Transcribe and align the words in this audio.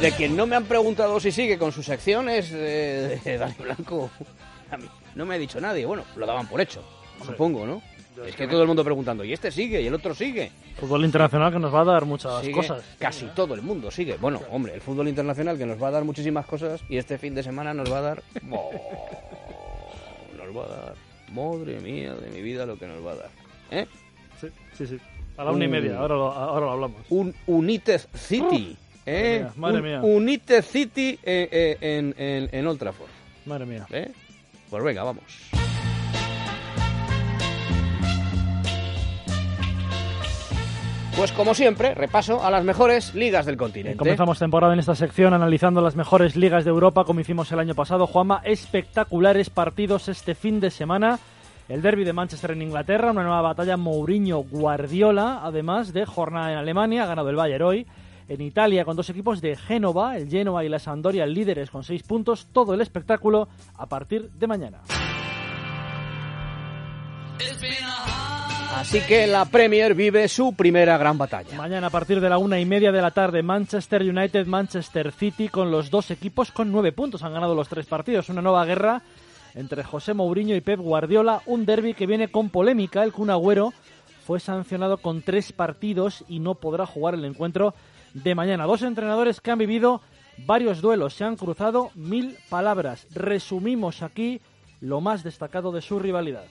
De 0.00 0.12
quien 0.12 0.34
no 0.34 0.46
me 0.46 0.56
han 0.56 0.64
preguntado 0.64 1.20
si 1.20 1.30
sigue 1.30 1.58
con 1.58 1.72
sus 1.72 1.84
secciones 1.84 2.50
de, 2.50 3.18
de 3.18 3.38
Dani 3.38 3.54
Blanco, 3.58 4.10
a 4.70 4.78
mí 4.78 4.86
no 5.14 5.26
me 5.26 5.34
ha 5.34 5.38
dicho 5.38 5.60
nadie. 5.60 5.84
Bueno, 5.84 6.04
lo 6.16 6.24
daban 6.26 6.46
por 6.46 6.58
hecho, 6.60 6.82
supongo, 7.24 7.66
¿no? 7.66 7.82
Es 8.26 8.34
que 8.34 8.46
todo 8.48 8.62
el 8.62 8.66
mundo 8.66 8.82
preguntando, 8.82 9.24
y 9.24 9.32
este 9.34 9.50
sigue, 9.50 9.80
y 9.82 9.86
el 9.86 9.94
otro 9.94 10.14
sigue. 10.14 10.50
Fútbol 10.78 11.04
internacional 11.04 11.52
que 11.52 11.58
nos 11.58 11.74
va 11.74 11.82
a 11.82 11.84
dar 11.84 12.06
muchas 12.06 12.40
Sigue, 12.40 12.52
cosas. 12.52 12.82
Casi 12.98 13.26
todo 13.26 13.54
el 13.54 13.60
mundo 13.62 13.90
sigue. 13.90 14.16
Bueno, 14.16 14.40
hombre, 14.50 14.74
el 14.74 14.80
fútbol 14.80 15.08
internacional 15.08 15.58
que 15.58 15.66
nos 15.66 15.82
va 15.82 15.88
a 15.88 15.90
dar 15.90 16.04
muchísimas 16.04 16.46
cosas 16.46 16.80
y 16.88 16.96
este 16.96 17.18
fin 17.18 17.34
de 17.34 17.42
semana 17.42 17.74
nos 17.74 17.92
va 17.92 17.98
a 17.98 18.02
dar... 18.02 18.22
Oh, 18.50 18.70
nos 20.36 20.56
va 20.56 20.64
a 20.64 20.68
dar... 20.68 20.94
Madre 21.32 21.78
mía 21.80 22.14
de 22.14 22.30
mi 22.30 22.40
vida 22.40 22.64
lo 22.66 22.78
que 22.78 22.86
nos 22.86 23.04
va 23.04 23.12
a 23.12 23.16
dar. 23.16 23.30
¿Eh? 23.70 23.86
Sí, 24.40 24.48
sí, 24.76 24.86
sí. 24.86 24.98
A 25.36 25.44
la 25.44 25.52
una 25.52 25.64
y 25.64 25.68
media, 25.68 25.98
ahora 25.98 26.14
lo, 26.16 26.32
ahora 26.32 26.66
lo 26.66 26.72
hablamos. 26.72 27.00
Un 27.10 27.34
United 27.46 28.00
City. 28.14 28.76
¿Eh? 29.06 29.46
Madre 29.56 29.82
mía, 29.82 29.98
madre 29.98 30.16
Un 30.16 30.24
mía. 30.24 30.32
United 30.32 30.62
City 30.64 31.18
eh, 31.22 31.48
eh, 31.50 31.76
en, 31.80 32.14
en, 32.18 32.48
en 32.52 32.66
Old 32.66 32.78
Trafford. 32.78 33.08
Madre 33.46 33.66
mía. 33.66 33.86
¿eh? 33.90 34.12
Pues 34.68 34.84
venga, 34.84 35.02
vamos. 35.02 35.24
Pues 41.16 41.32
como 41.32 41.54
siempre, 41.54 41.94
repaso 41.94 42.42
a 42.42 42.50
las 42.50 42.64
mejores 42.64 43.14
ligas 43.14 43.44
del 43.44 43.58
continente. 43.58 43.98
Comenzamos 43.98 44.38
temporada 44.38 44.72
en 44.72 44.78
esta 44.78 44.94
sección 44.94 45.34
analizando 45.34 45.82
las 45.82 45.94
mejores 45.94 46.34
ligas 46.34 46.64
de 46.64 46.70
Europa 46.70 47.04
como 47.04 47.20
hicimos 47.20 47.52
el 47.52 47.58
año 47.58 47.74
pasado. 47.74 48.06
Juanma, 48.06 48.40
espectaculares 48.44 49.50
partidos 49.50 50.08
este 50.08 50.34
fin 50.34 50.60
de 50.60 50.70
semana. 50.70 51.18
El 51.68 51.82
derby 51.82 52.04
de 52.04 52.12
Manchester 52.14 52.52
en 52.52 52.62
Inglaterra, 52.62 53.10
una 53.10 53.22
nueva 53.22 53.42
batalla 53.42 53.76
Mourinho-Guardiola, 53.76 55.40
además 55.42 55.92
de 55.92 56.06
jornada 56.06 56.52
en 56.52 56.58
Alemania, 56.58 57.02
ha 57.02 57.06
ganado 57.06 57.28
el 57.28 57.36
Bayern 57.36 57.64
hoy. 57.64 57.86
En 58.30 58.40
Italia, 58.42 58.84
con 58.84 58.94
dos 58.94 59.10
equipos 59.10 59.40
de 59.40 59.56
Génova, 59.56 60.16
el 60.16 60.30
Genoa 60.30 60.64
y 60.64 60.68
la 60.68 60.78
Sampdoria 60.78 61.26
líderes 61.26 61.68
con 61.68 61.82
seis 61.82 62.04
puntos. 62.04 62.46
Todo 62.52 62.74
el 62.74 62.80
espectáculo 62.80 63.48
a 63.76 63.86
partir 63.86 64.30
de 64.30 64.46
mañana. 64.46 64.82
Así 68.76 69.00
que 69.00 69.26
la 69.26 69.46
Premier 69.46 69.96
vive 69.96 70.28
su 70.28 70.54
primera 70.54 70.96
gran 70.96 71.18
batalla. 71.18 71.56
Mañana 71.56 71.88
a 71.88 71.90
partir 71.90 72.20
de 72.20 72.30
la 72.30 72.38
una 72.38 72.60
y 72.60 72.64
media 72.64 72.92
de 72.92 73.02
la 73.02 73.10
tarde, 73.10 73.42
Manchester 73.42 74.02
United, 74.02 74.46
Manchester 74.46 75.10
City, 75.10 75.48
con 75.48 75.72
los 75.72 75.90
dos 75.90 76.12
equipos 76.12 76.52
con 76.52 76.70
nueve 76.70 76.92
puntos. 76.92 77.24
Han 77.24 77.32
ganado 77.32 77.56
los 77.56 77.68
tres 77.68 77.86
partidos. 77.86 78.28
Una 78.28 78.42
nueva 78.42 78.64
guerra 78.64 79.02
entre 79.56 79.82
José 79.82 80.14
Mourinho 80.14 80.54
y 80.54 80.60
Pep 80.60 80.78
Guardiola. 80.78 81.42
Un 81.46 81.66
derby 81.66 81.94
que 81.94 82.06
viene 82.06 82.28
con 82.28 82.48
polémica. 82.48 83.02
El 83.02 83.12
Kun 83.12 83.30
Agüero 83.30 83.72
fue 84.24 84.38
sancionado 84.38 84.98
con 84.98 85.20
tres 85.22 85.50
partidos 85.50 86.24
y 86.28 86.38
no 86.38 86.54
podrá 86.54 86.86
jugar 86.86 87.14
el 87.14 87.24
encuentro 87.24 87.74
de 88.14 88.34
mañana. 88.34 88.66
Dos 88.66 88.82
entrenadores 88.82 89.40
que 89.40 89.50
han 89.50 89.58
vivido 89.58 90.00
varios 90.46 90.80
duelos. 90.80 91.14
Se 91.14 91.24
han 91.24 91.36
cruzado 91.36 91.90
mil 91.94 92.36
palabras. 92.48 93.06
Resumimos 93.10 94.02
aquí 94.02 94.40
lo 94.80 95.00
más 95.00 95.22
destacado 95.22 95.72
de 95.72 95.82
su 95.82 95.98
rivalidad. 95.98 96.46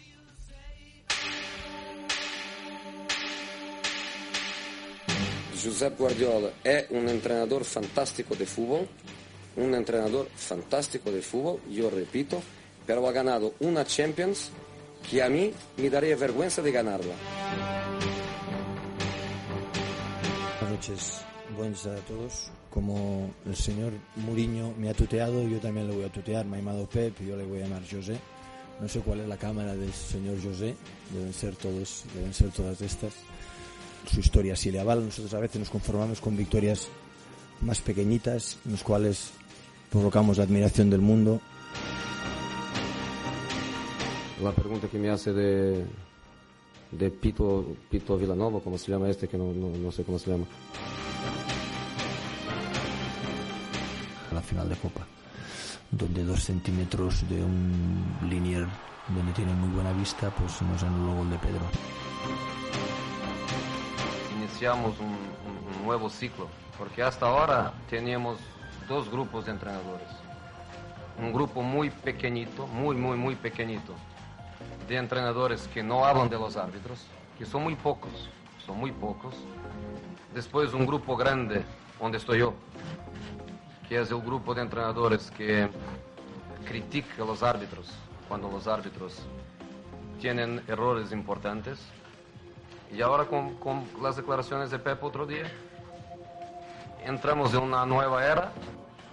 Josep 5.62 5.98
Guardiola 5.98 6.52
è 6.64 6.88
un 6.92 7.10
entrenador 7.10 7.66
fantástico 7.66 8.34
de 8.34 8.46
fútbol, 8.46 8.88
un 9.58 9.76
entrenador 9.76 10.30
fantástico 10.34 11.12
de 11.12 11.22
fútbol, 11.22 11.60
yo 11.70 11.90
repito, 11.90 12.42
pero 12.86 13.06
ha 13.06 13.12
ganado 13.12 13.56
una 13.60 13.84
Champions 13.84 14.52
que 15.10 15.22
a 15.22 15.28
mí 15.28 15.52
me 15.76 15.90
daría 15.90 16.16
vergüenza 16.16 16.62
de 16.62 16.72
ganarla. 16.72 17.14
Buenas 20.62 20.78
noches, 20.78 21.26
buenas 21.60 21.86
a 21.86 21.96
todos. 22.08 22.52
Como 22.70 23.32
el 23.46 23.56
señor 23.56 23.92
Mourinho 24.16 24.74
me 24.78 24.90
ha 24.90 24.94
tuteado, 24.94 25.46
yo 25.46 25.60
también 25.60 25.90
le 25.90 25.96
voy 25.96 26.06
a 26.06 26.10
tutear. 26.10 26.46
Me 26.46 26.56
ha 26.56 26.60
llamado 26.62 26.88
Pep, 26.88 27.20
yo 27.20 27.36
le 27.36 27.44
voy 27.44 27.60
a 27.60 27.64
llamar 27.64 27.82
José. 27.84 28.18
No 28.80 28.88
sé 28.88 29.02
cuál 29.02 29.20
es 29.20 29.28
la 29.28 29.36
cámara 29.36 29.76
del 29.76 29.92
señor 29.92 30.42
José, 30.42 30.74
deben 31.14 31.34
ser 31.34 31.56
todos, 31.58 32.06
deben 32.16 32.34
ser 32.34 32.50
todas 32.52 32.82
estas. 32.82 33.14
Su 34.10 34.22
historia 34.22 34.56
si 34.56 34.72
le 34.72 34.80
avala, 34.80 35.02
nosotros 35.02 35.34
a 35.34 35.40
veces 35.40 35.60
nos 35.60 35.70
conformamos 35.70 36.22
con 36.22 36.38
victorias 36.38 36.88
más 37.60 37.82
pequeñitas, 37.82 38.58
en 38.66 38.72
las 38.72 38.84
cuales 38.84 39.32
provocamos 39.92 40.38
la 40.38 40.46
admiración 40.46 40.90
del 40.90 41.02
mundo. 41.02 41.42
La 44.42 44.54
pregunta 44.54 44.88
que 44.88 44.98
me 44.98 45.10
hace 45.10 45.34
de, 45.34 45.84
de 46.92 47.10
Pito, 47.10 47.76
Pito 47.90 48.18
Villanova, 48.18 48.62
¿cómo 48.64 48.78
se 48.78 48.90
llama 48.90 49.10
este? 49.10 49.28
Que 49.28 49.38
no, 49.38 49.52
no, 49.52 49.72
no 49.72 49.92
sé 49.92 50.06
cómo 50.06 50.18
se 50.18 50.32
llama. 50.32 50.46
Final 54.42 54.68
de 54.70 54.76
Copa, 54.76 55.02
donde 55.92 56.24
dos 56.24 56.44
centímetros 56.44 57.28
de 57.30 57.44
un 57.44 58.04
linier 58.30 58.66
donde 59.08 59.32
tiene 59.34 59.54
muy 59.54 59.70
buena 59.70 59.92
vista, 59.94 60.30
pues 60.30 60.62
nos 60.62 60.84
anuló 60.84 61.16
gol 61.16 61.30
de 61.32 61.38
Pedro. 61.40 61.62
Iniciamos 64.38 65.00
un- 65.00 65.08
un 65.80 65.86
nuevo 65.86 66.10
ciclo, 66.10 66.48
porque 66.78 67.02
hasta 67.04 67.26
ahora 67.28 67.74
teníamos 67.90 68.38
dos 68.88 69.10
grupos 69.10 69.46
de 69.46 69.52
entrenadores. 69.52 70.08
Un 71.18 71.34
grupo 71.34 71.62
muy 71.62 71.90
pequeñito, 71.90 72.68
muy, 72.68 72.96
muy, 72.96 73.18
muy 73.18 73.36
pequeñito, 73.36 73.94
de 74.88 74.98
entrenadores 74.98 75.68
que 75.74 75.84
no 75.84 76.06
hablan 76.06 76.30
de 76.30 76.38
los 76.38 76.56
árbitros, 76.56 77.00
que 77.38 77.46
son 77.46 77.64
muy 77.64 77.76
pocos, 77.76 78.30
son 78.66 78.78
muy 78.80 78.92
pocos. 78.92 79.34
Después 80.34 80.74
un 80.74 80.86
grupo 80.86 81.16
grande, 81.18 81.64
donde 82.00 82.18
estoy 82.18 82.40
yo, 82.40 82.54
que 83.90 84.00
es 84.00 84.12
el 84.12 84.22
grupo 84.22 84.54
de 84.54 84.62
entrenadores 84.62 85.32
que 85.32 85.68
critica 86.66 87.24
a 87.24 87.26
los 87.26 87.42
árbitros 87.42 87.92
cuando 88.28 88.48
los 88.48 88.68
árbitros 88.68 89.24
tienen 90.22 90.64
errores 90.68 91.12
importantes. 91.12 91.80
Y 92.96 93.02
ahora 93.02 93.26
con, 93.26 93.56
con 93.56 93.84
las 94.02 94.16
declaraciones 94.16 94.70
de 94.70 94.78
Pep 94.78 95.04
otro 95.04 95.26
día, 95.26 95.52
entramos 97.04 97.52
en 97.56 97.62
una 97.62 97.84
nueva 97.88 98.24
era, 98.24 98.52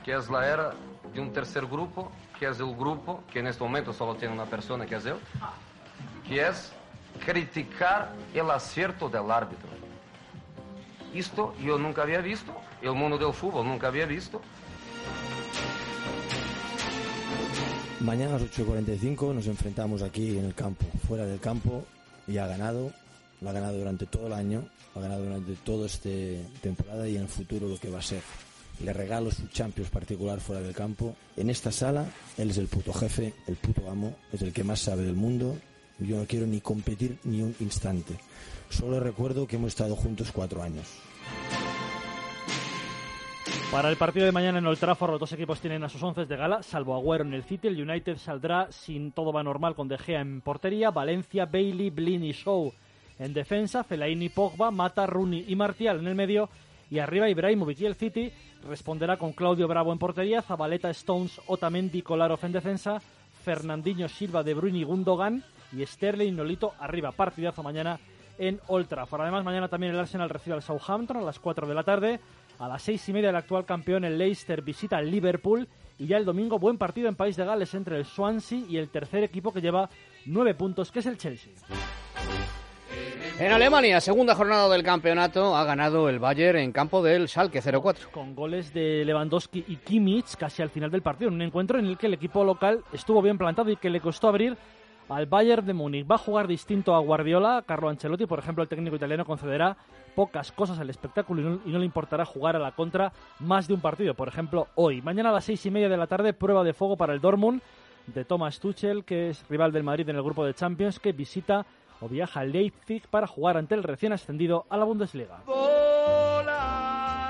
que 0.05 0.15
es 0.15 0.29
la 0.29 0.47
era 0.47 0.73
de 1.15 1.21
un 1.21 1.33
tercer 1.33 1.65
grupo, 1.67 2.13
que 2.39 2.47
es 2.47 2.61
el 2.61 2.77
grupo 2.77 3.23
que 3.33 3.39
en 3.39 3.47
este 3.47 3.65
momento 3.65 3.95
solo 3.95 4.15
tiene 4.15 4.35
una 4.35 4.45
persona, 4.45 4.85
que 4.85 4.97
es 4.97 5.07
él, 5.07 5.17
que 6.29 6.47
es 6.47 6.73
criticar 7.25 8.13
el 8.35 8.51
acierto 8.51 9.09
del 9.09 9.31
árbitro. 9.31 9.71
Esto 11.15 11.55
yo 11.59 11.79
nunca 11.79 12.03
había 12.03 12.21
visto, 12.21 12.53
el 12.83 12.93
mundo 12.93 13.17
del 13.17 13.33
fútbol 13.33 13.67
nunca 13.67 13.87
había 13.87 14.05
visto. 14.05 14.43
Mañana 18.01 18.37
a 18.37 18.39
las 18.39 18.51
8.45 18.51 19.35
nos 19.35 19.47
enfrentamos 19.47 20.03
aquí 20.03 20.37
en 20.37 20.45
el 20.45 20.55
campo, 20.55 20.85
fuera 21.09 21.25
del 21.25 21.41
campo, 21.41 21.83
y 22.29 22.37
ha 22.37 22.47
ganado, 22.47 22.93
lo 23.41 23.49
ha 23.49 23.53
ganado 23.53 23.79
durante 23.79 24.05
todo 24.05 24.27
el 24.27 24.35
año, 24.35 24.69
ha 24.95 25.01
ganado 25.01 25.25
durante 25.25 25.55
toda 25.55 25.87
esta 25.87 26.11
temporada 26.61 27.09
y 27.09 27.17
en 27.17 27.23
el 27.23 27.29
futuro 27.29 27.67
lo 27.69 27.79
que 27.79 27.89
va 27.89 28.01
a 28.01 28.03
ser. 28.03 28.21
Le 28.85 28.93
regalo 28.93 29.31
su 29.31 29.47
Champions 29.49 29.91
particular 29.91 30.41
fuera 30.41 30.61
del 30.61 30.75
campo. 30.75 31.17
En 31.39 31.49
esta 31.49 31.73
sala, 31.73 32.05
él 32.37 32.51
es 32.51 32.59
el 32.59 32.69
puto 32.69 32.93
jefe, 32.93 33.33
el 33.47 33.57
puto 33.57 33.91
amo, 33.91 34.15
es 34.31 34.43
el 34.43 34.53
que 34.53 34.63
más 34.63 34.81
sabe 34.81 35.03
del 35.03 35.17
mundo. 35.17 35.57
Yo 35.99 36.19
no 36.19 36.27
quiero 36.27 36.47
ni 36.47 36.61
competir 36.61 37.17
ni 37.25 37.41
un 37.41 37.57
instante. 37.61 38.19
Solo 38.69 39.01
recuerdo 39.01 39.47
que 39.47 39.57
hemos 39.57 39.69
estado 39.69 39.97
juntos 39.97 40.31
cuatro 40.33 40.63
años. 40.63 40.85
Para 43.71 43.91
el 43.91 43.97
partido 43.97 44.25
de 44.25 44.33
mañana 44.33 44.59
en 44.59 44.67
Old 44.67 44.79
Trafford, 44.79 45.11
los 45.11 45.21
dos 45.21 45.33
equipos 45.33 45.61
tienen 45.61 45.83
a 45.85 45.89
sus 45.89 46.03
once 46.03 46.25
de 46.25 46.37
gala, 46.37 46.63
salvo 46.63 46.95
Agüero 46.95 47.25
en 47.25 47.35
el 47.35 47.43
City. 47.43 47.69
El 47.69 47.83
United 47.83 48.17
saldrá 48.17 48.71
sin 48.71 49.13
todo 49.13 49.33
va 49.33 49.43
normal 49.43 49.75
con 49.75 49.89
De 49.89 49.99
Gea 49.99 50.21
en 50.21 50.41
portería, 50.41 50.91
Valencia, 50.91 51.47
Bailey, 51.47 51.91
Blin 51.91 52.25
y 52.25 52.33
Shaw 52.33 52.73
en 53.19 53.35
defensa, 53.35 53.85
Fellaini, 53.85 54.29
Pogba, 54.29 54.71
Mata, 54.71 55.07
Rooney 55.07 55.45
y 55.49 55.57
Martial 55.57 55.99
en 55.99 56.07
el 56.07 56.15
medio 56.15 56.49
y 56.91 57.01
arriba 57.01 57.29
Ibrahimovic 57.29 57.81
y 57.81 57.87
el 57.87 57.97
City 57.97 58.33
responderá 58.67 59.17
con 59.17 59.33
Claudio 59.33 59.69
Bravo 59.69 59.93
en 59.93 59.99
portería, 59.99 60.43
Zabaleta, 60.43 60.89
Stones, 60.91 61.41
Otamendi, 61.47 62.03
Kolarov 62.03 62.45
en 62.45 62.53
defensa, 62.53 63.01
Fernandinho, 63.45 64.09
Silva, 64.09 64.43
De 64.43 64.55
Bruyne 64.55 64.79
y 64.79 64.85
Gundogan 64.85 65.43
y 65.73 65.85
Sterling, 65.85 66.35
Nolito 66.35 66.75
arriba. 66.79 67.13
Partidazo 67.13 67.63
mañana 67.63 67.99
en 68.39 68.61
Old 68.69 68.89
Trafford. 68.89 69.23
Además, 69.23 69.45
mañana 69.45 69.69
también 69.69 69.93
el 69.93 70.01
Arsenal 70.01 70.31
recibe 70.31 70.55
al 70.55 70.63
Southampton 70.63 71.19
a 71.19 71.23
las 71.23 71.39
4 71.39 71.67
de 71.67 71.75
la 71.75 71.83
tarde. 71.83 72.21
A 72.59 72.69
las 72.69 72.83
seis 72.83 73.07
y 73.09 73.13
media 73.13 73.31
el 73.31 73.37
actual 73.37 73.67
campeón, 73.67 74.05
el 74.05 74.17
Leicester, 74.17 74.63
visita 74.63 74.97
al 74.97 75.11
Liverpool. 75.11 75.69
Y 75.99 76.07
ya 76.07 76.17
el 76.17 76.25
domingo, 76.25 76.59
buen 76.59 76.79
partido 76.79 77.09
en 77.09 77.17
País 77.17 77.37
de 77.37 77.45
Gales 77.45 77.75
entre 77.75 77.97
el 77.97 78.05
Swansea 78.05 78.61
y 78.69 78.77
el 78.77 78.91
tercer 78.91 79.25
equipo 79.25 79.53
que 79.53 79.61
lleva 79.61 79.89
nueve 80.27 80.55
puntos, 80.55 80.91
que 80.91 80.99
es 81.01 81.07
el 81.07 81.17
Chelsea. 81.17 81.53
En 83.39 83.53
Alemania, 83.53 84.01
segunda 84.01 84.35
jornada 84.35 84.67
del 84.71 84.83
campeonato, 84.83 85.55
ha 85.55 85.65
ganado 85.65 86.09
el 86.09 86.19
Bayern 86.19 86.59
en 86.59 86.73
campo 86.73 87.03
del 87.03 87.29
Schalke 87.29 87.61
04. 87.61 88.11
Con 88.11 88.35
goles 88.35 88.73
de 88.73 89.05
Lewandowski 89.05 89.65
y 89.69 89.77
Kimmich 89.77 90.37
casi 90.37 90.63
al 90.63 90.71
final 90.71 90.91
del 90.91 91.03
partido. 91.03 91.29
En 91.29 91.35
un 91.35 91.43
encuentro 91.43 91.79
en 91.79 91.85
el 91.85 91.99
que 91.99 92.07
el 92.07 92.15
equipo 92.15 92.45
local 92.45 92.83
estuvo 92.95 93.21
bien 93.21 93.37
plantado 93.37 93.71
y 93.71 93.77
que 93.77 93.91
le 93.91 94.01
costó 94.01 94.29
abrir 94.29 94.57
al 95.09 95.27
Bayern 95.27 95.67
de 95.67 95.75
Múnich. 95.75 96.11
Va 96.11 96.17
a 96.17 96.19
jugar 96.19 96.47
distinto 96.47 96.95
a 96.95 97.01
Guardiola, 97.01 97.63
Carlo 97.67 97.89
Ancelotti, 97.89 98.27
por 98.27 98.39
ejemplo, 98.39 98.63
el 98.63 98.69
técnico 98.69 98.97
italiano 98.97 99.25
concederá 99.25 99.77
pocas 100.15 100.51
cosas 100.53 100.79
al 100.79 100.91
espectáculo 100.91 101.41
y 101.41 101.45
no, 101.45 101.61
y 101.65 101.71
no, 101.71 101.79
le 101.79 101.85
importará 101.85 102.25
jugar 102.25 102.57
a 102.57 102.59
la 102.59 102.73
contra 102.73 103.13
más 103.41 103.69
de 103.69 103.75
un 103.75 103.81
partido, 103.81 104.15
por 104.15 104.29
ejemplo, 104.29 104.69
hoy. 104.75 105.03
Mañana 105.03 105.31
a 105.31 105.33
las 105.33 105.45
seis 105.45 105.65
y 105.67 105.71
media 105.71 105.89
de 105.89 105.97
la 105.97 106.07
tarde, 106.07 106.33
prueba 106.33 106.65
de 106.65 106.73
fuego 106.73 106.97
para 106.97 107.13
el 107.13 107.21
Dortmund 107.21 107.61
de 108.07 108.25
Thomas 108.25 108.59
Tuchel, 108.61 109.05
que 109.05 109.31
es 109.31 109.45
rival 109.49 109.73
del 109.73 109.83
Madrid 109.83 110.09
en 110.09 110.17
el 110.17 110.23
grupo 110.23 110.45
de 110.45 110.55
Champions, 110.55 110.99
que 110.99 111.13
visita 111.13 111.67
o 112.01 112.09
viaja 112.09 112.41
a 112.41 112.45
Leipzig 112.45 113.07
para 113.09 113.27
jugar 113.27 113.57
ante 113.57 113.75
el 113.75 113.83
recién 113.83 114.13
ascendido 114.13 114.67
a 114.69 114.77
la 114.77 114.85
Bundesliga. 114.85 115.41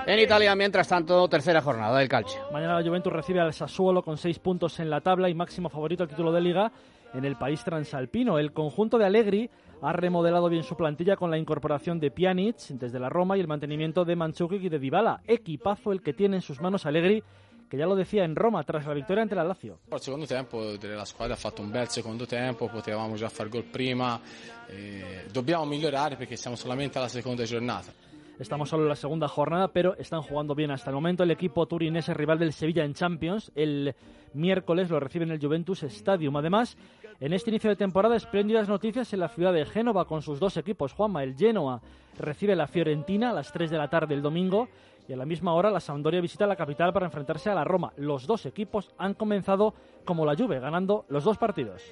En 0.06 0.20
Italia, 0.20 0.55
mientras 0.55 0.87
tanto, 0.87 1.28
tercera 1.28 1.61
jornada 1.61 1.99
del 1.99 2.08
calcio. 2.08 2.40
Mañana 2.52 2.78
la 2.78 2.87
Juventus 2.87 3.12
recibe 3.12 3.40
al 3.40 3.52
Sassuolo 3.52 4.02
con 4.02 4.17
seis 4.17 4.38
puntos 4.38 4.78
en 4.78 4.88
la 4.88 5.00
tabla 5.00 5.28
y 5.28 5.34
máximo 5.34 5.69
favorito 5.69 6.05
al 6.05 6.08
título 6.08 6.31
de 6.31 6.40
liga 6.40 6.70
en 7.14 7.24
el 7.24 7.36
país 7.36 7.62
transalpino. 7.64 8.38
El 8.38 8.52
conjunto 8.52 8.98
de 8.98 9.06
Allegri 9.06 9.50
ha 9.82 9.92
remodelado 9.92 10.48
bien 10.48 10.62
su 10.62 10.76
plantilla 10.76 11.16
con 11.16 11.30
la 11.30 11.38
incorporación 11.38 12.00
de 12.00 12.10
Pjanic 12.10 12.56
desde 12.70 12.98
la 12.98 13.08
Roma 13.08 13.36
y 13.36 13.40
el 13.40 13.48
mantenimiento 13.48 14.04
de 14.04 14.16
Mandzukic 14.16 14.62
y 14.62 14.68
de 14.68 14.78
Dybala. 14.78 15.22
Equipazo 15.26 15.92
el 15.92 16.02
que 16.02 16.12
tiene 16.12 16.36
en 16.36 16.42
sus 16.42 16.60
manos 16.60 16.86
Allegri 16.86 17.22
che 17.68 17.76
già 17.76 17.86
lo 17.86 17.94
decía 17.94 18.24
in 18.24 18.34
Roma 18.34 18.62
tras 18.62 18.86
la 18.86 18.94
vittoria 18.94 19.22
ante 19.22 19.34
la 19.34 19.42
Lazio. 19.42 19.80
Il 19.90 20.00
secondo 20.00 20.26
tempo 20.26 20.76
la 20.80 21.04
squadra 21.04 21.34
ha 21.34 21.36
fatto 21.36 21.62
un 21.62 21.70
bel 21.70 21.88
secondo 21.88 22.26
tempo, 22.26 22.68
potevamo 22.68 23.16
già 23.16 23.28
far 23.28 23.48
gol 23.48 23.64
prima, 23.64 24.20
eh, 24.68 25.26
dobbiamo 25.30 25.64
migliorare 25.64 26.16
perché 26.16 26.36
siamo 26.36 26.56
solamente 26.56 26.98
alla 26.98 27.08
seconda 27.08 27.44
giornata. 27.44 27.92
Estamos 28.38 28.68
solo 28.68 28.82
en 28.82 28.90
la 28.90 28.96
segunda 28.96 29.28
jornada, 29.28 29.68
pero 29.68 29.96
están 29.96 30.20
jugando 30.20 30.54
bien 30.54 30.70
hasta 30.70 30.90
el 30.90 30.94
momento. 30.94 31.22
El 31.22 31.30
equipo 31.30 31.64
turinés 31.64 32.08
rival 32.08 32.38
del 32.38 32.52
Sevilla 32.52 32.84
en 32.84 32.92
Champions. 32.92 33.50
El 33.54 33.94
miércoles 34.34 34.90
lo 34.90 35.00
recibe 35.00 35.24
en 35.24 35.30
el 35.30 35.40
Juventus 35.40 35.82
Stadium. 35.84 36.36
Además, 36.36 36.76
en 37.18 37.32
este 37.32 37.48
inicio 37.48 37.70
de 37.70 37.76
temporada, 37.76 38.14
espléndidas 38.14 38.68
noticias 38.68 39.10
en 39.14 39.20
la 39.20 39.28
ciudad 39.28 39.54
de 39.54 39.64
Génova 39.64 40.04
con 40.04 40.20
sus 40.20 40.38
dos 40.38 40.58
equipos. 40.58 40.92
Juanma, 40.92 41.22
el 41.22 41.34
Genoa 41.34 41.80
recibe 42.18 42.54
la 42.54 42.66
Fiorentina 42.66 43.30
a 43.30 43.32
las 43.32 43.50
3 43.52 43.70
de 43.70 43.78
la 43.78 43.88
tarde 43.88 44.14
el 44.14 44.20
domingo 44.20 44.68
y 45.08 45.14
a 45.14 45.16
la 45.16 45.24
misma 45.24 45.54
hora 45.54 45.70
la 45.70 45.80
Sampdoria 45.80 46.20
visita 46.20 46.46
la 46.46 46.56
capital 46.56 46.92
para 46.92 47.06
enfrentarse 47.06 47.48
a 47.48 47.54
la 47.54 47.64
Roma. 47.64 47.94
Los 47.96 48.26
dos 48.26 48.44
equipos 48.44 48.90
han 48.98 49.14
comenzado 49.14 49.72
como 50.04 50.26
la 50.26 50.36
Juve, 50.36 50.60
ganando 50.60 51.06
los 51.08 51.24
dos 51.24 51.38
partidos. 51.38 51.82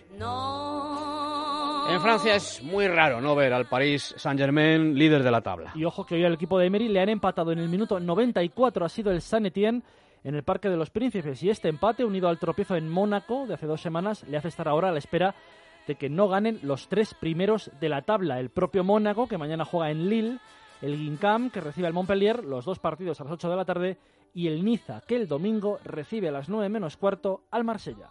En 1.88 2.00
Francia 2.00 2.34
es 2.34 2.62
muy 2.62 2.88
raro 2.88 3.20
no 3.20 3.34
ver 3.34 3.52
al 3.52 3.66
París 3.66 4.14
Saint-Germain 4.16 4.94
líder 4.98 5.22
de 5.22 5.30
la 5.30 5.42
tabla. 5.42 5.72
Y 5.74 5.84
ojo 5.84 6.06
que 6.06 6.14
hoy 6.14 6.24
al 6.24 6.34
equipo 6.34 6.58
de 6.58 6.66
Emery 6.66 6.88
le 6.88 7.00
han 7.00 7.08
empatado 7.08 7.52
en 7.52 7.58
el 7.58 7.68
minuto 7.68 8.00
94, 8.00 8.84
ha 8.84 8.88
sido 8.88 9.12
el 9.12 9.20
Saint 9.20 9.46
Etienne 9.46 9.82
en 10.24 10.34
el 10.34 10.42
Parque 10.42 10.68
de 10.68 10.76
los 10.76 10.90
Príncipes. 10.90 11.42
Y 11.42 11.50
este 11.50 11.68
empate, 11.68 12.04
unido 12.04 12.28
al 12.28 12.38
tropiezo 12.38 12.74
en 12.74 12.88
Mónaco 12.88 13.46
de 13.46 13.54
hace 13.54 13.66
dos 13.66 13.80
semanas, 13.80 14.24
le 14.26 14.38
hace 14.38 14.48
estar 14.48 14.66
ahora 14.66 14.88
a 14.88 14.92
la 14.92 14.98
espera 14.98 15.34
de 15.86 15.96
que 15.96 16.08
no 16.08 16.28
ganen 16.28 16.58
los 16.62 16.88
tres 16.88 17.14
primeros 17.14 17.70
de 17.80 17.88
la 17.90 18.02
tabla. 18.02 18.40
El 18.40 18.50
propio 18.50 18.82
Mónaco, 18.82 19.28
que 19.28 19.38
mañana 19.38 19.64
juega 19.64 19.90
en 19.90 20.08
Lille, 20.08 20.38
el 20.80 20.96
Guincam, 20.96 21.50
que 21.50 21.60
recibe 21.60 21.86
al 21.86 21.92
Montpellier, 21.92 22.44
los 22.44 22.64
dos 22.64 22.78
partidos 22.78 23.20
a 23.20 23.24
las 23.24 23.34
8 23.34 23.50
de 23.50 23.56
la 23.56 23.64
tarde, 23.64 23.98
y 24.32 24.48
el 24.48 24.64
Niza, 24.64 25.02
que 25.06 25.16
el 25.16 25.28
domingo 25.28 25.78
recibe 25.84 26.28
a 26.28 26.32
las 26.32 26.48
9 26.48 26.68
menos 26.70 26.96
cuarto 26.96 27.42
al 27.50 27.64
Marsella. 27.64 28.08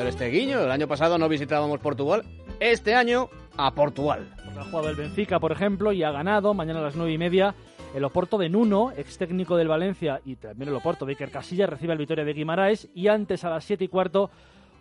Señor 0.00 0.14
Esteguiño, 0.14 0.60
el 0.60 0.70
año 0.70 0.88
pasado 0.88 1.18
no 1.18 1.28
visitábamos 1.28 1.78
Portugal, 1.78 2.24
este 2.58 2.94
año 2.94 3.28
a 3.58 3.74
Portugal. 3.74 4.34
Ha 4.58 4.64
jugado 4.64 4.88
el 4.88 4.96
Benfica, 4.96 5.38
por 5.38 5.52
ejemplo, 5.52 5.92
y 5.92 6.02
ha 6.02 6.10
ganado 6.10 6.54
mañana 6.54 6.78
a 6.78 6.84
las 6.84 6.96
9 6.96 7.12
y 7.12 7.18
media 7.18 7.54
el 7.94 8.04
Oporto 8.04 8.38
de 8.38 8.48
Nuno, 8.48 8.92
ex 8.96 9.18
técnico 9.18 9.58
del 9.58 9.68
Valencia, 9.68 10.22
y 10.24 10.36
también 10.36 10.70
el 10.70 10.74
Oporto 10.74 11.04
de 11.04 11.12
Iker 11.12 11.30
Casillas, 11.30 11.68
recibe 11.68 11.92
el 11.92 11.98
Vitoria 11.98 12.24
de 12.24 12.32
Guimaraes, 12.32 12.88
y 12.94 13.08
antes 13.08 13.44
a 13.44 13.50
las 13.50 13.62
7 13.64 13.84
y 13.84 13.88
cuarto 13.88 14.30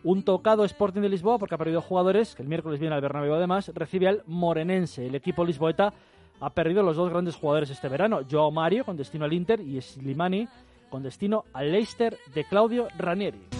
un 0.05 0.23
tocado 0.23 0.63
Sporting 0.63 1.01
de 1.01 1.09
Lisboa, 1.09 1.37
porque 1.37 1.55
ha 1.55 1.57
perdido 1.57 1.81
jugadores, 1.81 2.33
que 2.33 2.43
el 2.43 2.47
miércoles 2.47 2.79
viene 2.79 2.95
al 2.95 3.01
Bernabéu 3.01 3.33
además, 3.33 3.73
recibe 3.75 4.07
al 4.07 4.23
Morenense. 4.25 5.05
El 5.05 5.15
equipo 5.15 5.43
lisboeta 5.43 5.91
ha 6.39 6.49
perdido 6.51 6.81
los 6.81 6.95
dos 6.95 7.09
grandes 7.09 7.35
jugadores 7.35 7.69
este 7.69 7.89
verano, 7.89 8.21
Joao 8.31 8.51
Mario 8.51 8.85
con 8.85 8.95
destino 8.95 9.25
al 9.25 9.33
Inter 9.33 9.59
y 9.59 9.81
Slimani 9.81 10.47
con 10.89 11.03
destino 11.03 11.43
al 11.51 11.73
Leicester 11.73 12.17
de 12.33 12.45
Claudio 12.45 12.87
Ranieri. 12.97 13.58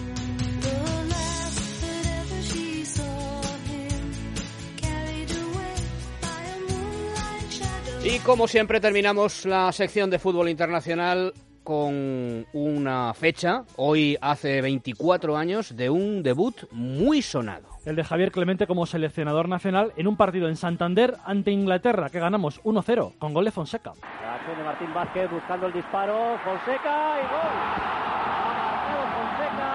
Y 8.02 8.20
como 8.20 8.48
siempre 8.48 8.80
terminamos 8.80 9.46
la 9.46 9.72
sección 9.74 10.10
de 10.10 10.20
fútbol 10.20 10.48
internacional 10.48 11.34
con 11.66 12.48
una 12.54 13.14
fecha, 13.14 13.66
hoy 13.76 14.18
hace 14.22 14.62
24 14.62 15.36
años, 15.36 15.76
de 15.76 15.90
un 15.90 16.24
debut 16.24 16.56
muy 16.72 17.22
sonado. 17.22 17.68
El 17.86 17.98
de 17.98 18.06
Javier 18.06 18.32
Clemente 18.32 18.68
como 18.68 18.86
seleccionador 18.86 19.50
nacional 19.50 19.92
en 19.98 20.08
un 20.08 20.16
partido 20.16 20.48
en 20.48 20.56
Santander 20.56 21.18
ante 21.26 21.52
Inglaterra, 21.52 22.10
que 22.10 22.20
ganamos 22.20 22.64
1-0 22.64 23.18
con 23.20 23.34
gol 23.34 23.46
de 23.46 23.52
Fonseca. 23.52 23.92
La 24.24 24.36
acción 24.36 24.58
de 24.58 24.64
Martín 24.64 24.94
Vázquez 24.94 25.30
buscando 25.30 25.68
el 25.68 25.74
disparo, 25.74 26.40
Fonseca 26.44 27.20
y 27.20 27.26
gol. 27.28 27.52
Ha 27.52 28.64
marcado 28.64 29.04
Fonseca, 29.12 29.70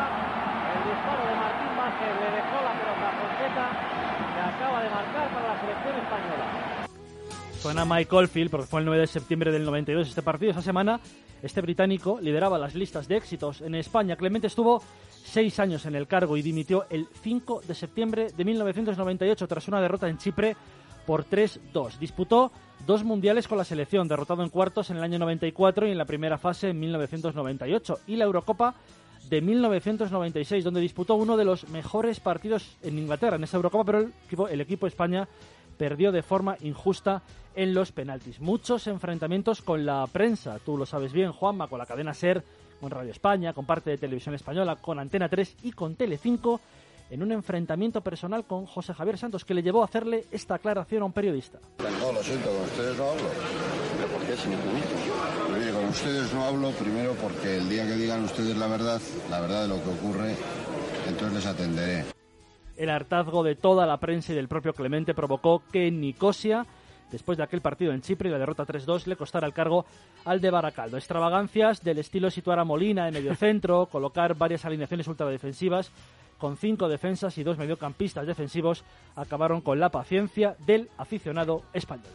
el 0.72 0.82
disparo 0.88 1.22
de 1.28 1.34
Martín 1.36 1.72
Vázquez 1.76 2.12
le 2.24 2.28
dejó 2.40 2.56
la 2.64 2.72
pelota 2.72 3.04
a 3.04 3.14
Fonseca, 3.20 3.66
que 4.32 4.40
acaba 4.40 4.82
de 4.82 4.90
marcar 4.90 5.28
para 5.28 5.48
la 5.52 5.60
selección 5.60 5.94
española. 6.00 6.74
Suena 7.64 7.86
Mike 7.86 8.14
Oldfield 8.14 8.50
porque 8.50 8.66
fue 8.66 8.80
el 8.80 8.84
9 8.84 9.00
de 9.00 9.06
septiembre 9.06 9.50
del 9.50 9.64
92 9.64 10.06
este 10.06 10.20
partido. 10.20 10.50
Esa 10.50 10.60
semana 10.60 11.00
este 11.42 11.62
británico 11.62 12.18
lideraba 12.20 12.58
las 12.58 12.74
listas 12.74 13.08
de 13.08 13.16
éxitos 13.16 13.62
en 13.62 13.74
España. 13.74 14.16
Clemente 14.16 14.48
estuvo 14.48 14.82
seis 15.24 15.58
años 15.58 15.86
en 15.86 15.94
el 15.94 16.06
cargo 16.06 16.36
y 16.36 16.42
dimitió 16.42 16.84
el 16.90 17.08
5 17.22 17.62
de 17.66 17.74
septiembre 17.74 18.28
de 18.36 18.44
1998 18.44 19.48
tras 19.48 19.66
una 19.66 19.80
derrota 19.80 20.10
en 20.10 20.18
Chipre 20.18 20.54
por 21.06 21.24
3-2. 21.24 21.96
Disputó 21.98 22.52
dos 22.86 23.02
mundiales 23.02 23.48
con 23.48 23.56
la 23.56 23.64
selección, 23.64 24.08
derrotado 24.08 24.42
en 24.42 24.50
cuartos 24.50 24.90
en 24.90 24.98
el 24.98 25.02
año 25.02 25.18
94 25.18 25.86
y 25.86 25.92
en 25.92 25.96
la 25.96 26.04
primera 26.04 26.36
fase 26.36 26.68
en 26.68 26.78
1998. 26.78 28.00
Y 28.08 28.16
la 28.16 28.26
Eurocopa 28.26 28.74
de 29.30 29.40
1996, 29.40 30.64
donde 30.64 30.82
disputó 30.82 31.14
uno 31.14 31.38
de 31.38 31.46
los 31.46 31.66
mejores 31.70 32.20
partidos 32.20 32.76
en 32.82 32.98
Inglaterra 32.98 33.36
en 33.36 33.44
esa 33.44 33.56
Eurocopa, 33.56 33.84
pero 33.84 34.00
el 34.00 34.12
equipo, 34.26 34.48
el 34.48 34.60
equipo 34.60 34.86
España 34.86 35.26
perdió 35.74 36.12
de 36.12 36.22
forma 36.22 36.56
injusta 36.60 37.22
en 37.54 37.74
los 37.74 37.92
penaltis. 37.92 38.40
Muchos 38.40 38.86
enfrentamientos 38.86 39.62
con 39.62 39.86
la 39.86 40.06
prensa, 40.06 40.58
tú 40.64 40.76
lo 40.76 40.86
sabes 40.86 41.12
bien, 41.12 41.32
Juanma, 41.32 41.68
con 41.68 41.78
la 41.78 41.86
cadena 41.86 42.14
SER, 42.14 42.42
con 42.80 42.90
Radio 42.90 43.10
España, 43.10 43.52
con 43.52 43.66
parte 43.66 43.90
de 43.90 43.98
Televisión 43.98 44.34
Española, 44.34 44.76
con 44.76 44.98
Antena 44.98 45.28
3 45.28 45.56
y 45.62 45.72
con 45.72 45.94
Telecinco, 45.94 46.60
en 47.10 47.22
un 47.22 47.32
enfrentamiento 47.32 48.00
personal 48.00 48.44
con 48.44 48.66
José 48.66 48.94
Javier 48.94 49.18
Santos, 49.18 49.44
que 49.44 49.54
le 49.54 49.62
llevó 49.62 49.82
a 49.82 49.84
hacerle 49.84 50.24
esta 50.30 50.56
aclaración 50.56 51.02
a 51.02 51.06
un 51.06 51.12
periodista. 51.12 51.58
No, 51.78 52.12
lo 52.12 52.22
siento, 52.22 52.50
con 52.50 52.62
ustedes 52.62 52.96
no 52.96 53.10
hablo. 53.10 53.24
¿Pero 53.96 54.08
por 54.08 54.26
qué, 54.26 54.36
señor 54.36 54.58
Pues 55.48 55.58
mire, 55.58 55.72
con 55.72 55.84
ustedes 55.84 56.34
no 56.34 56.44
hablo, 56.44 56.70
primero 56.72 57.12
porque 57.14 57.58
el 57.58 57.68
día 57.68 57.86
que 57.86 57.94
digan 57.94 58.24
ustedes 58.24 58.56
la 58.56 58.66
verdad, 58.66 59.00
la 59.30 59.40
verdad 59.40 59.62
de 59.62 59.68
lo 59.68 59.82
que 59.82 59.90
ocurre, 59.90 60.34
entonces 61.06 61.34
les 61.34 61.46
atenderé. 61.46 62.23
El 62.76 62.90
hartazgo 62.90 63.42
de 63.42 63.54
toda 63.54 63.86
la 63.86 63.98
prensa 63.98 64.32
y 64.32 64.36
del 64.36 64.48
propio 64.48 64.72
Clemente 64.72 65.14
provocó 65.14 65.62
que 65.72 65.90
Nicosia, 65.90 66.66
después 67.10 67.38
de 67.38 67.44
aquel 67.44 67.60
partido 67.60 67.92
en 67.92 68.00
Chipre 68.00 68.28
y 68.28 68.32
la 68.32 68.38
derrota 68.38 68.66
3-2, 68.66 69.06
le 69.06 69.16
costara 69.16 69.46
el 69.46 69.52
cargo 69.52 69.86
al 70.24 70.40
de 70.40 70.50
Baracaldo. 70.50 70.96
Extravagancias 70.96 71.82
del 71.84 71.98
estilo 71.98 72.30
situar 72.30 72.58
a 72.58 72.64
Molina 72.64 73.06
en 73.06 73.14
medio 73.14 73.34
centro, 73.36 73.86
colocar 73.92 74.34
varias 74.36 74.64
alineaciones 74.64 75.06
ultradefensivas 75.06 75.92
con 76.38 76.56
cinco 76.56 76.88
defensas 76.88 77.38
y 77.38 77.44
dos 77.44 77.58
mediocampistas 77.58 78.26
defensivos, 78.26 78.84
acabaron 79.16 79.60
con 79.60 79.78
la 79.80 79.88
paciencia 79.88 80.56
del 80.66 80.90
aficionado 80.98 81.62
español. 81.72 82.12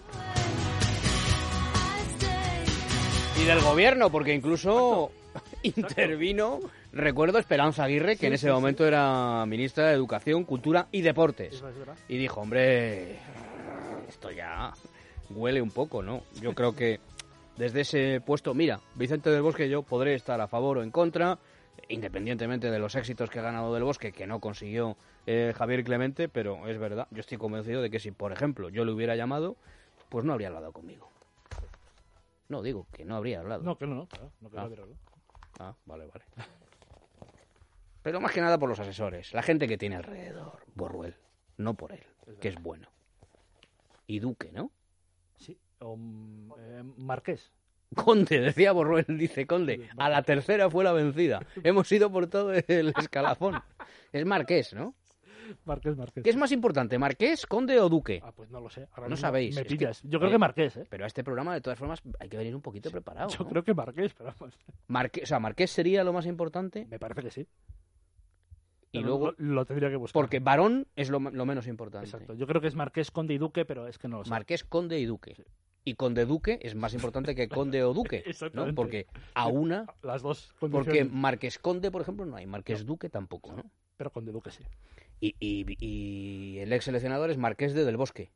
Y 3.42 3.46
del 3.46 3.62
gobierno, 3.62 4.10
porque 4.10 4.34
incluso 4.34 5.12
intervino, 5.64 6.60
recuerdo, 6.94 7.38
Esperanza 7.40 7.84
Aguirre, 7.84 8.14
que 8.16 8.22
Sí, 8.22 8.26
en 8.28 8.34
ese 8.34 8.48
sí, 8.48 8.52
momento 8.54 8.86
era 8.86 9.46
ministra 9.46 9.88
de 9.88 9.94
Educación, 9.94 10.44
Cultura 10.44 10.88
y 10.92 11.02
Deportes. 11.02 11.64
Y 12.08 12.18
dijo, 12.18 12.42
hombre, 12.42 13.20
esto 14.08 14.32
ya 14.32 14.74
huele 15.30 15.62
un 15.62 15.72
poco, 15.72 16.02
¿no? 16.02 16.24
Yo 16.42 16.54
creo 16.54 16.76
que 16.76 17.00
desde 17.58 17.82
ese 17.82 18.22
puesto, 18.22 18.54
mira, 18.54 18.80
Vicente 18.96 19.30
del 19.30 19.42
Bosque 19.42 19.70
yo 19.70 19.84
podré 19.84 20.16
estar 20.16 20.40
a 20.42 20.48
favor 20.48 20.78
o 20.80 20.84
en 20.84 20.92
contra, 20.92 21.38
independientemente 21.90 22.72
de 22.72 22.80
los 22.80 22.96
éxitos 22.96 23.30
que 23.30 23.40
ha 23.40 23.44
ganado 23.44 23.74
del 23.74 23.84
Bosque, 23.84 24.12
que 24.12 24.26
no 24.28 24.40
consiguió 24.40 24.96
eh, 25.28 25.54
Javier 25.56 25.84
Clemente, 25.84 26.30
pero 26.30 26.68
es 26.68 26.78
verdad, 26.80 27.08
yo 27.12 27.20
estoy 27.20 27.38
convencido 27.38 27.82
de 27.82 27.90
que 27.92 28.00
si, 28.00 28.12
por 28.12 28.32
ejemplo, 28.32 28.70
yo 28.70 28.86
le 28.86 28.92
hubiera 28.92 29.16
llamado, 29.16 29.56
pues 30.10 30.26
no 30.26 30.34
habría 30.34 30.48
hablado 30.48 30.72
conmigo. 30.72 31.10
No, 32.48 32.64
digo 32.64 32.88
que 32.92 33.06
no 33.06 33.16
habría 33.16 33.42
hablado. 33.42 33.62
No, 33.62 33.78
que 33.78 33.86
no, 33.86 33.94
no, 33.94 34.08
claro, 34.08 34.32
no 34.42 34.50
que 34.50 34.56
no 34.56 34.62
Ah. 34.62 34.66
hubiera 34.66 34.84
hablado. 34.84 35.00
Ah, 35.60 35.76
vale, 35.86 36.06
vale. 36.08 36.26
Pero 38.10 38.22
más 38.22 38.32
que 38.32 38.42
nada 38.42 38.58
por 38.58 38.68
los 38.68 38.80
asesores, 38.80 39.32
la 39.36 39.44
gente 39.44 39.68
que 39.68 39.78
tiene 39.78 39.96
alrededor, 39.96 40.64
Borruel, 40.74 41.14
no 41.58 41.76
por 41.76 41.92
él, 41.92 42.04
que 42.42 42.48
es 42.48 42.56
bueno. 42.60 42.90
Y 44.08 44.18
Duque, 44.18 44.52
¿no? 44.52 44.72
Sí, 45.38 45.56
o 45.78 45.96
eh, 46.58 46.82
Marqués. 46.98 47.52
Conde, 47.94 48.40
decía 48.40 48.72
Borruel, 48.72 49.06
dice 49.10 49.46
Conde. 49.46 49.88
A 49.98 50.10
la 50.10 50.24
tercera 50.24 50.72
fue 50.72 50.84
la 50.84 50.92
vencida. 50.92 51.46
Hemos 51.64 51.92
ido 51.92 52.12
por 52.12 52.26
todo 52.26 52.52
el 52.52 52.94
escalafón. 52.98 53.62
Es 54.12 54.26
Marqués, 54.26 54.74
¿no? 54.74 54.96
Marqués, 55.66 55.96
Marqués. 55.96 56.24
¿Qué 56.24 56.32
es 56.32 56.36
más 56.36 56.52
importante, 56.52 56.98
Marqués, 56.98 57.46
Conde 57.46 57.80
o 57.80 57.90
Duque? 57.90 58.22
Ah, 58.24 58.32
pues 58.32 58.50
no 58.50 58.60
lo 58.60 58.72
sé. 58.72 58.88
Ahora 58.92 59.04
No 59.04 59.10
mismo 59.10 59.18
sabéis, 59.22 59.56
Me 59.56 59.62
que- 59.64 59.70
pillas. 59.70 60.02
Yo 60.04 60.18
creo 60.18 60.30
eh, 60.30 60.34
que 60.34 60.38
Marqués, 60.40 60.78
¿eh? 60.78 60.88
Pero 60.90 61.04
a 61.04 61.08
este 61.08 61.24
programa, 61.24 61.54
de 61.54 61.62
todas 61.62 61.78
formas, 61.78 62.02
hay 62.20 62.28
que 62.28 62.38
venir 62.38 62.56
un 62.56 62.62
poquito 62.64 62.90
preparado. 62.90 63.30
Yo 63.30 63.44
¿no? 63.44 63.50
creo 63.52 63.64
que 63.64 63.76
Marqués, 63.76 64.16
pero 64.16 64.34
vamos. 64.40 64.58
Marqués, 64.88 65.24
o 65.24 65.28
sea, 65.28 65.40
Marqués 65.40 65.70
sería 65.70 66.04
lo 66.04 66.12
más 66.12 66.26
importante 66.26 66.88
Me 66.90 66.98
parece 66.98 67.22
que 67.22 67.32
sí. 67.32 67.48
Y 68.92 69.00
luego... 69.00 69.32
Lo, 69.38 69.54
lo 69.56 69.66
tendría 69.66 69.90
que 69.90 69.96
buscar. 69.96 70.14
Porque 70.14 70.40
varón 70.40 70.88
es 70.96 71.10
lo, 71.10 71.20
lo 71.20 71.46
menos 71.46 71.68
importante. 71.68 72.06
Exacto. 72.08 72.34
Yo 72.34 72.48
creo 72.48 72.62
que 72.62 72.68
es 72.68 72.76
Marqués, 72.76 73.12
Conde 73.12 73.34
y 73.34 73.38
Duque, 73.38 73.66
pero 73.66 73.88
es 73.88 73.98
que 73.98 74.08
no 74.08 74.18
lo 74.20 74.24
sé. 74.26 74.30
Marqués, 74.30 74.64
Conde 74.64 75.00
y 75.00 75.06
Duque. 75.06 75.36
Y 75.86 75.94
Conde 75.96 76.26
Duque 76.26 76.60
es 76.62 76.76
más 76.76 76.94
importante 76.94 77.34
que 77.36 77.48
Conde 77.48 77.84
o 77.84 77.94
Duque. 77.94 78.24
¿no? 78.54 78.74
Porque 78.76 79.08
a 79.34 79.48
una... 79.48 79.86
Las 80.04 80.22
dos 80.22 80.54
Porque. 80.60 81.06
Marqués 81.06 81.58
Conde, 81.60 81.90
por 81.92 82.02
ejemplo, 82.02 82.26
no 82.26 82.36
hay. 82.36 82.46
Marqués 82.46 82.86
Duque 82.86 83.10
tampoco, 83.10 83.54
¿no? 83.54 83.64
Pero 83.98 84.12
Conde 84.12 84.32
Duque 84.32 84.52
sí. 84.52 84.64
Y, 85.22 85.36
y- 85.40 85.76
y 85.86 86.60
el 86.60 86.72
ex 86.74 86.86
seleccionador 86.86 87.30
es 87.30 87.38
Marqués 87.38 87.74
de 87.74 87.86
Del 87.86 87.98
Bosque. 87.98 88.30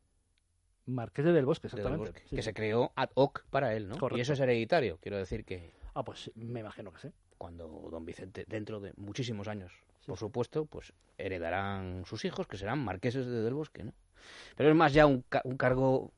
Marqués 0.85 1.23
de 1.23 1.31
Del 1.31 1.45
Bosque, 1.45 1.67
Del 1.69 1.79
exactamente. 1.79 2.11
Bosque, 2.11 2.27
Sí, 2.29 2.35
que 2.35 2.41
se 2.41 2.53
creó 2.53 2.91
ad 2.95 3.09
hoc 3.13 3.45
para 3.49 3.73
él, 3.75 3.87
¿no? 3.87 3.97
Correcto. 3.97 4.17
Y 4.17 4.21
eso 4.21 4.33
es 4.33 4.39
hereditario. 4.41 4.97
Quiero 5.01 5.17
decir 5.17 5.45
que 5.45 5.71
Ah, 5.95 6.03
pues 6.03 6.31
me 6.35 6.59
imagino 6.59 6.91
que 6.91 6.99
sí. 6.99 7.07
Cuando 7.43 7.89
don 7.91 8.05
Vicente, 8.05 8.45
dentro 8.47 8.79
de 8.79 8.93
muchísimos 8.95 9.49
años, 9.49 9.73
Sí. 9.99 10.07
por 10.07 10.17
supuesto, 10.17 10.63
pues 10.65 10.93
heredarán 11.17 12.05
sus 12.05 12.23
hijos, 12.23 12.47
que 12.47 12.55
serán 12.55 12.79
marqueses 12.79 13.25
de 13.25 13.41
Del 13.41 13.53
Bosque, 13.53 13.83
¿no? 13.83 13.91
Pero 14.55 14.69
es 14.69 14.75
más 14.77 14.93
ya 14.93 15.05
un, 15.05 15.23
ca- 15.27 15.41
un 15.43 15.57
cargo 15.57 16.13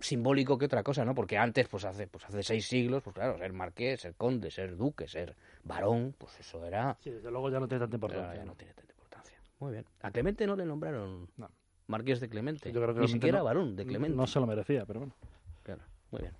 simbólico 0.00 0.58
que 0.58 0.64
otra 0.64 0.82
cosa, 0.82 1.04
¿no? 1.04 1.14
Porque 1.14 1.38
antes, 1.38 1.68
pues 1.68 1.84
hace, 1.84 2.08
pues 2.08 2.24
hace 2.24 2.42
seis 2.42 2.66
siglos, 2.66 3.04
pues 3.04 3.14
claro, 3.14 3.38
ser 3.38 3.52
marqués, 3.52 4.00
ser 4.00 4.16
conde, 4.16 4.50
ser 4.50 4.76
duque, 4.76 5.06
ser 5.06 5.36
varón, 5.62 6.16
pues 6.18 6.36
eso 6.40 6.66
era... 6.66 6.96
Sí, 7.00 7.10
desde 7.10 7.30
luego 7.30 7.48
ya 7.48 7.60
no 7.60 7.68
tiene 7.68 7.82
tanta 7.84 7.94
importancia. 7.96 8.34
ya 8.34 8.44
¿no? 8.44 8.56
tiene 8.56 8.74
tanta 8.74 8.92
importancia. 8.92 9.38
Muy 9.60 9.70
bien. 9.70 9.84
A 10.02 10.10
Clemente 10.10 10.48
no 10.48 10.56
le 10.56 10.64
nombraron 10.66 11.28
No. 11.36 11.48
marqués 11.86 12.18
de 12.18 12.28
Clemente. 12.28 12.72
Yo 12.72 12.82
creo 12.82 12.92
que 12.92 13.02
Ni 13.02 13.08
siquiera 13.08 13.38
no. 13.38 13.44
varón 13.44 13.76
de 13.76 13.86
Clemente. 13.86 14.16
No 14.16 14.26
se 14.26 14.40
lo 14.40 14.46
merecía, 14.48 14.84
pero 14.84 14.98
bueno. 14.98 15.14
Claro, 15.62 15.82
muy 16.10 16.22
bien. 16.22 16.32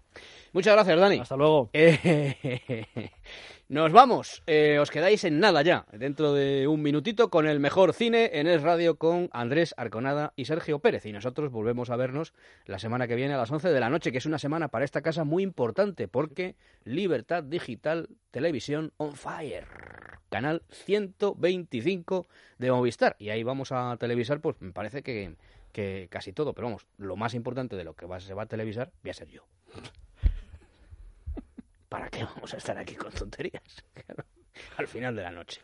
Muchas 0.52 0.74
gracias, 0.74 0.98
Dani. 0.98 1.18
Hasta 1.18 1.36
luego. 1.36 1.68
Eh, 1.74 3.10
nos 3.68 3.92
vamos. 3.92 4.42
Eh, 4.46 4.78
os 4.80 4.90
quedáis 4.90 5.22
en 5.24 5.38
nada 5.38 5.60
ya. 5.60 5.84
Dentro 5.92 6.32
de 6.32 6.66
un 6.66 6.80
minutito 6.80 7.28
con 7.28 7.46
el 7.46 7.60
mejor 7.60 7.92
cine 7.92 8.30
en 8.34 8.46
Es 8.46 8.62
Radio 8.62 8.96
con 8.96 9.28
Andrés 9.32 9.74
Arconada 9.76 10.32
y 10.34 10.46
Sergio 10.46 10.78
Pérez. 10.78 11.04
Y 11.04 11.12
nosotros 11.12 11.52
volvemos 11.52 11.90
a 11.90 11.96
vernos 11.96 12.32
la 12.64 12.78
semana 12.78 13.06
que 13.06 13.16
viene 13.16 13.34
a 13.34 13.36
las 13.36 13.50
11 13.50 13.68
de 13.68 13.80
la 13.80 13.90
noche, 13.90 14.12
que 14.12 14.18
es 14.18 14.26
una 14.26 14.38
semana 14.38 14.68
para 14.68 14.86
esta 14.86 15.02
casa 15.02 15.24
muy 15.24 15.42
importante 15.42 16.08
porque 16.08 16.56
Libertad 16.84 17.42
Digital 17.42 18.08
Televisión 18.30 18.92
on 18.96 19.14
Fire. 19.14 19.66
Canal 20.30 20.62
125 20.70 22.26
de 22.58 22.70
Movistar. 22.70 23.16
Y 23.18 23.28
ahí 23.30 23.42
vamos 23.42 23.72
a 23.72 23.96
televisar, 23.98 24.40
pues 24.40 24.56
me 24.60 24.72
parece 24.72 25.02
que, 25.02 25.36
que 25.76 26.08
casi 26.10 26.32
todo. 26.32 26.54
Pero 26.54 26.68
vamos, 26.68 26.86
lo 26.96 27.16
más 27.16 27.34
importante 27.34 27.76
de 27.76 27.84
lo 27.84 27.94
que 27.94 28.06
va, 28.06 28.18
se 28.18 28.32
va 28.32 28.44
a 28.44 28.46
televisar 28.46 28.90
voy 29.02 29.10
a 29.10 29.14
ser 29.14 29.28
yo. 29.28 29.46
¿Para 31.90 32.08
qué 32.08 32.24
vamos 32.24 32.54
a 32.54 32.56
estar 32.56 32.78
aquí 32.78 32.94
con 32.94 33.12
tonterías? 33.12 33.84
Al 34.78 34.88
final 34.88 35.14
de 35.14 35.22
la 35.22 35.30
noche. 35.30 35.60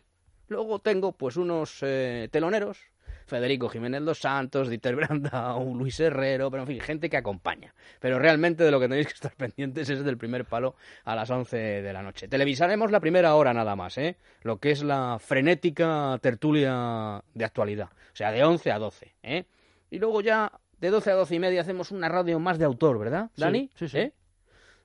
Luego 0.48 0.80
tengo 0.80 1.12
pues 1.12 1.38
unos 1.38 1.78
eh, 1.80 2.28
teloneros, 2.30 2.78
Federico 3.24 3.70
Jiménez 3.70 4.04
Dos 4.04 4.18
Santos, 4.18 4.68
Dieter 4.68 4.96
Brandau, 4.96 5.74
Luis 5.74 5.98
Herrero, 5.98 6.50
pero 6.50 6.64
en 6.64 6.66
fin, 6.66 6.80
gente 6.80 7.08
que 7.08 7.16
acompaña. 7.16 7.74
Pero 7.98 8.18
realmente 8.18 8.64
de 8.64 8.70
lo 8.70 8.78
que 8.78 8.88
tenéis 8.88 9.06
que 9.06 9.14
estar 9.14 9.34
pendientes 9.34 9.88
es 9.88 10.04
del 10.04 10.18
primer 10.18 10.44
palo 10.44 10.76
a 11.04 11.16
las 11.16 11.30
11 11.30 11.56
de 11.56 11.92
la 11.94 12.02
noche. 12.02 12.28
Televisaremos 12.28 12.90
la 12.90 13.00
primera 13.00 13.34
hora 13.34 13.54
nada 13.54 13.76
más, 13.76 13.96
¿eh? 13.96 14.16
Lo 14.42 14.58
que 14.58 14.72
es 14.72 14.82
la 14.82 15.16
frenética 15.18 16.18
tertulia 16.20 17.24
de 17.32 17.44
actualidad. 17.46 17.88
O 18.12 18.16
sea, 18.16 18.30
de 18.30 18.44
11 18.44 18.72
a 18.72 18.78
12, 18.78 19.14
¿eh? 19.22 19.46
Y 19.92 19.98
luego 19.98 20.22
ya 20.22 20.50
de 20.80 20.88
12 20.88 21.10
a 21.10 21.14
12 21.16 21.34
y 21.34 21.38
media 21.38 21.60
hacemos 21.60 21.90
una 21.90 22.08
radio 22.08 22.40
más 22.40 22.58
de 22.58 22.64
autor, 22.64 22.98
¿verdad, 22.98 23.30
Dani? 23.36 23.68
sí, 23.74 23.88
sí. 23.88 23.98
¿Eh? 23.98 24.12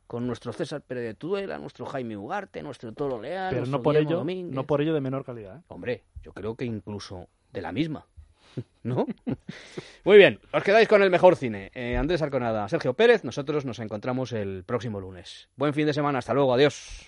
Con 0.06 0.28
nuestro 0.28 0.52
César 0.52 0.82
Pérez 0.82 1.06
de 1.06 1.14
Tudela, 1.14 1.58
nuestro 1.60 1.86
Jaime 1.86 2.18
Ugarte, 2.18 2.62
nuestro 2.62 2.92
Toro 2.92 3.22
Leal, 3.22 3.48
Pero 3.50 3.62
nuestro 3.62 3.78
no 3.78 3.84
por, 3.84 3.94
Guillermo 3.94 4.10
ello, 4.10 4.18
Domínguez. 4.20 4.54
no 4.54 4.66
por 4.66 4.82
ello 4.82 4.94
de 4.94 5.00
menor 5.00 5.24
calidad. 5.24 5.60
¿eh? 5.60 5.62
Hombre, 5.70 6.04
yo 6.24 6.34
creo 6.34 6.56
que 6.56 6.66
incluso 6.66 7.30
de 7.54 7.62
la 7.62 7.72
misma. 7.72 8.06
¿No? 8.84 9.06
Muy 10.04 10.18
bien, 10.18 10.42
os 10.52 10.64
quedáis 10.64 10.90
con 10.90 11.02
el 11.02 11.10
mejor 11.10 11.38
cine. 11.38 11.72
Eh, 11.74 11.96
Andrés 11.96 12.22
Arconada, 12.22 12.68
Sergio 12.68 12.94
Pérez, 12.94 13.24
nosotros 13.24 13.64
nos 13.64 13.80
encontramos 13.80 14.34
el 14.34 14.66
próximo 14.66 15.00
lunes. 15.00 15.48
Buen 15.56 15.74
fin 15.74 15.86
de 15.88 15.94
semana, 15.94 16.20
hasta 16.20 16.34
luego, 16.34 16.54
adiós. 16.54 17.06